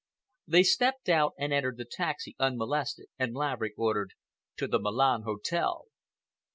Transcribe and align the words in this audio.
They 0.47 0.63
stepped 0.63 1.09
out 1.09 1.35
and 1.37 1.53
entered 1.53 1.77
the 1.77 1.85
taxi, 1.85 2.35
unmolested, 2.39 3.05
and 3.19 3.35
Laverick 3.35 3.77
ordered: 3.77 4.13
"To 4.57 4.67
the 4.67 4.79
Milan 4.79 5.21
Hotel." 5.25 5.85